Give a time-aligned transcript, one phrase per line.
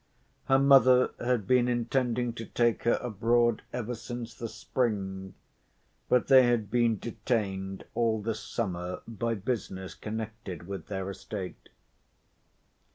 [0.45, 5.35] Her mother had been intending to take her abroad ever since the spring,
[6.09, 11.69] but they had been detained all the summer by business connected with their estate.